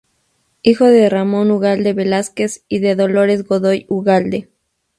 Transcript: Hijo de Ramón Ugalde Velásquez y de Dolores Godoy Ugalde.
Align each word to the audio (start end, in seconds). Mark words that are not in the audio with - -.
Hijo 0.63 0.85
de 0.85 1.07
Ramón 1.11 1.51
Ugalde 1.51 1.93
Velásquez 1.93 2.63
y 2.67 2.79
de 2.79 2.95
Dolores 2.95 3.43
Godoy 3.43 3.85
Ugalde. 3.87 4.49